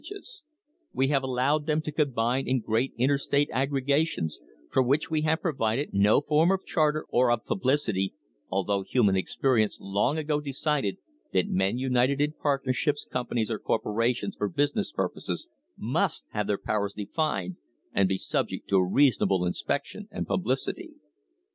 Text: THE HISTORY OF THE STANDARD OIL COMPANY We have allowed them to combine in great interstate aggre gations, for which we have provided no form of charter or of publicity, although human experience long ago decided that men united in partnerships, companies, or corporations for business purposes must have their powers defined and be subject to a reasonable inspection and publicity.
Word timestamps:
THE 0.03 0.07
HISTORY 0.15 0.19
OF 0.19 0.25
THE 0.25 0.31
STANDARD 0.33 0.65
OIL 0.65 0.87
COMPANY 0.87 0.97
We 0.97 1.07
have 1.13 1.23
allowed 1.61 1.65
them 1.67 1.81
to 1.83 1.91
combine 1.91 2.47
in 2.47 2.59
great 2.59 2.93
interstate 2.97 3.49
aggre 3.51 3.85
gations, 3.87 4.33
for 4.71 4.81
which 4.81 5.11
we 5.11 5.21
have 5.21 5.41
provided 5.41 5.89
no 5.93 6.21
form 6.21 6.49
of 6.49 6.65
charter 6.65 7.05
or 7.09 7.29
of 7.29 7.45
publicity, 7.45 8.15
although 8.49 8.81
human 8.81 9.15
experience 9.15 9.77
long 9.79 10.17
ago 10.17 10.41
decided 10.41 10.97
that 11.33 11.49
men 11.49 11.77
united 11.77 12.19
in 12.19 12.33
partnerships, 12.33 13.05
companies, 13.05 13.51
or 13.51 13.59
corporations 13.59 14.35
for 14.35 14.49
business 14.49 14.91
purposes 14.91 15.47
must 15.77 16.25
have 16.31 16.47
their 16.47 16.57
powers 16.57 16.95
defined 16.95 17.57
and 17.93 18.09
be 18.09 18.17
subject 18.17 18.67
to 18.69 18.77
a 18.77 18.83
reasonable 18.91 19.45
inspection 19.45 20.07
and 20.09 20.25
publicity. 20.25 20.95